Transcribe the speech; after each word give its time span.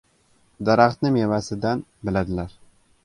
•Daraxtni 0.69 1.11
mevasidan 1.17 1.85
biladilar. 2.09 2.57